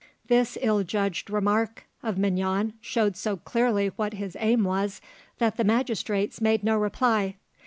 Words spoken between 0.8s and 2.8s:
judged remark of Mignon